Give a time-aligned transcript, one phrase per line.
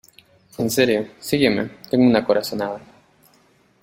[0.57, 2.81] En serio, sígueme, tengo una corazonada.